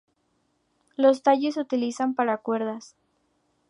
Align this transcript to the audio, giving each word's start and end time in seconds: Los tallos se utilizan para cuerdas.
Los 0.97 1.21
tallos 1.21 1.53
se 1.53 1.59
utilizan 1.61 2.15
para 2.15 2.39
cuerdas. 2.39 2.95